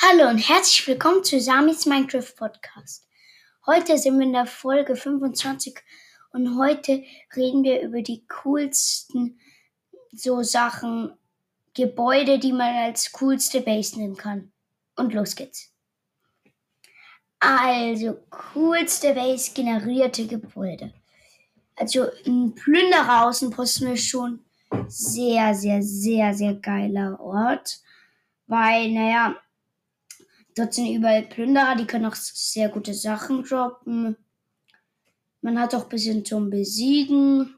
Hallo 0.00 0.30
und 0.30 0.38
herzlich 0.38 0.86
willkommen 0.86 1.24
zu 1.24 1.40
Samis 1.40 1.84
Minecraft 1.84 2.32
Podcast. 2.36 3.08
Heute 3.66 3.98
sind 3.98 4.16
wir 4.16 4.26
in 4.26 4.32
der 4.32 4.46
Folge 4.46 4.94
25 4.94 5.74
und 6.30 6.56
heute 6.56 7.02
reden 7.34 7.64
wir 7.64 7.82
über 7.82 8.00
die 8.00 8.24
coolsten 8.28 9.40
so 10.12 10.44
Sachen, 10.44 11.14
Gebäude, 11.74 12.38
die 12.38 12.52
man 12.52 12.76
als 12.76 13.10
coolste 13.10 13.60
Base 13.60 13.98
nehmen 13.98 14.16
kann. 14.16 14.52
Und 14.94 15.14
los 15.14 15.34
geht's. 15.34 15.74
Also, 17.40 18.20
coolste 18.30 19.14
Base 19.14 19.50
generierte 19.52 20.28
Gebäude. 20.28 20.94
Also, 21.74 22.06
ein 22.24 22.54
Plünderer 22.54 23.26
Außenposten 23.26 23.88
ist 23.94 24.06
schon 24.06 24.44
sehr, 24.86 25.52
sehr, 25.56 25.82
sehr, 25.82 26.34
sehr 26.34 26.54
geiler 26.54 27.18
Ort. 27.18 27.80
Weil, 28.46 28.92
naja, 28.92 29.34
Dort 30.58 30.74
sind 30.74 30.92
überall 30.92 31.22
Plünderer, 31.22 31.76
die 31.76 31.86
können 31.86 32.06
auch 32.06 32.16
sehr 32.16 32.68
gute 32.68 32.92
Sachen 32.92 33.44
droppen. 33.44 34.16
Man 35.40 35.60
hat 35.60 35.72
auch 35.72 35.84
ein 35.84 35.88
bisschen 35.88 36.24
zum 36.24 36.50
Besiegen. 36.50 37.54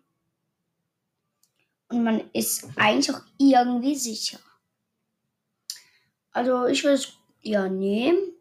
Und 1.88 2.04
man 2.04 2.30
ist 2.34 2.68
eigentlich 2.76 3.14
auch 3.16 3.22
irgendwie 3.38 3.94
sicher. 3.94 4.38
Also 6.32 6.66
ich 6.66 6.84
würde 6.84 6.96
es 6.96 7.12
ja 7.40 7.70
nehmen. 7.70 8.34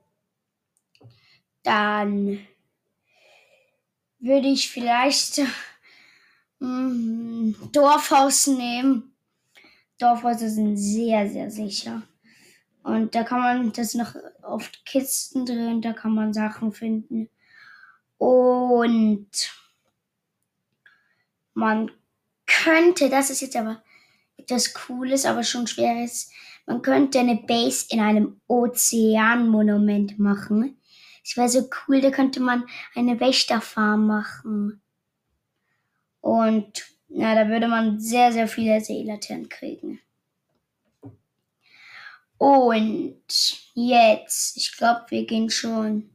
Dann 1.63 2.45
würde 4.19 4.49
ich 4.49 4.69
vielleicht 4.69 5.39
mm, 6.59 7.53
Dorfhaus 7.71 8.47
nehmen. 8.47 9.15
Dorfhäuser 9.97 10.49
sind 10.49 10.75
sehr, 10.75 11.29
sehr 11.29 11.49
sicher. 11.49 12.03
Und 12.83 13.13
da 13.15 13.23
kann 13.23 13.39
man 13.41 13.71
das 13.73 13.93
noch 13.93 14.15
oft 14.41 14.85
Kisten 14.85 15.45
drin, 15.45 15.81
da 15.81 15.93
kann 15.93 16.13
man 16.13 16.33
Sachen 16.33 16.71
finden. 16.71 17.29
Und 18.17 19.29
man 21.53 21.91
könnte, 22.45 23.09
das 23.09 23.29
ist 23.29 23.41
jetzt 23.41 23.55
aber 23.55 23.83
etwas 24.37 24.73
Cooles, 24.73 25.25
aber 25.25 25.43
schon 25.43 25.67
Schweres, 25.67 26.31
man 26.65 26.81
könnte 26.81 27.19
eine 27.19 27.35
Base 27.35 27.87
in 27.89 27.99
einem 27.99 28.41
Ozeanmonument 28.47 30.19
machen. 30.19 30.79
Das 31.23 31.37
wäre 31.37 31.49
so 31.49 31.69
cool, 31.87 32.01
da 32.01 32.11
könnte 32.11 32.39
man 32.39 32.65
eine 32.95 33.19
Wächterfarm 33.19 34.07
machen. 34.07 34.81
Und 36.21 36.85
ja, 37.07 37.35
da 37.35 37.49
würde 37.49 37.67
man 37.67 37.99
sehr, 37.99 38.31
sehr 38.31 38.47
viele 38.47 38.81
Seelaternen 38.81 39.49
kriegen. 39.49 39.99
Und 42.39 43.17
jetzt, 43.75 44.55
ich 44.55 44.75
glaube, 44.77 45.05
wir 45.09 45.25
gehen 45.25 45.49
schon. 45.49 46.09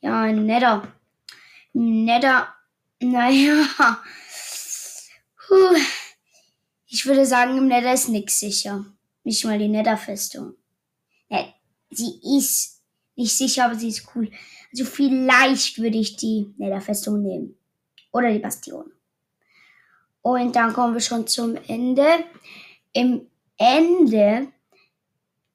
Ja, 0.00 0.32
netter. 0.32 0.90
Netter. 1.74 2.48
Naja. 3.00 3.66
Puh. 5.46 5.76
Ich 6.86 7.04
würde 7.04 7.26
sagen, 7.26 7.58
im 7.58 7.68
Nether 7.68 7.92
ist 7.92 8.08
nichts 8.08 8.40
sicher. 8.40 8.86
Nicht 9.24 9.44
mal 9.44 9.58
die 9.58 9.68
Netherfestung. 9.68 10.54
Ja, 11.28 11.52
sie 11.90 12.18
ist 12.38 12.80
nicht 13.14 13.36
sicher, 13.36 13.66
aber 13.66 13.74
sie 13.74 13.88
ist 13.88 14.08
cool. 14.14 14.30
Also 14.72 14.86
vielleicht 14.86 15.78
würde 15.78 15.98
ich 15.98 16.16
die 16.16 16.54
Netherfestung 16.56 17.20
nehmen. 17.20 17.58
Oder 18.10 18.32
die 18.32 18.38
Bastion. 18.38 18.90
Und 20.22 20.56
dann 20.56 20.72
kommen 20.72 20.94
wir 20.94 21.00
schon 21.02 21.26
zum 21.26 21.56
Ende. 21.68 22.06
Im 22.94 23.28
Ende 23.58 24.48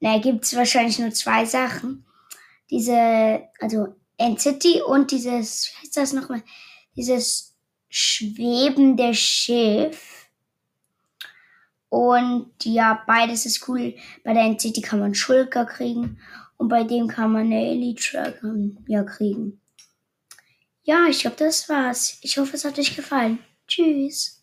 na, 0.02 0.18
gibt 0.18 0.44
es 0.44 0.56
wahrscheinlich 0.56 0.98
nur 1.00 1.12
zwei 1.12 1.46
Sachen. 1.46 2.06
Diese, 2.70 3.44
also 3.60 3.96
Entity 4.18 4.82
und 4.82 5.12
dieses, 5.12 5.72
wie 5.72 5.84
heißt 5.84 5.98
das 5.98 6.14
nochmal? 6.14 6.44
Dieses 6.96 7.56
schwebende 7.88 9.14
Schiff. 9.14 10.28
Und 11.90 12.52
ja, 12.64 13.04
beides 13.06 13.46
ist 13.46 13.68
cool. 13.68 13.96
Bei 14.24 14.34
der 14.34 14.44
Entity 14.44 14.82
kann 14.82 15.00
man 15.00 15.14
Schulker 15.14 15.66
kriegen 15.66 16.20
und 16.58 16.68
bei 16.68 16.84
dem 16.84 17.08
kann 17.08 17.32
man 17.32 17.46
eine 17.46 17.70
Elite 17.70 18.40
ja 18.88 19.04
kriegen. 19.04 19.62
Ja, 20.84 21.06
ich 21.10 21.20
glaube, 21.20 21.36
das 21.38 21.70
war's. 21.70 22.18
Ich 22.22 22.40
hoffe, 22.40 22.56
es 22.56 22.66
hat 22.66 22.80
euch 22.80 22.96
gefallen. 22.96 23.38
Tschüss. 23.68 24.41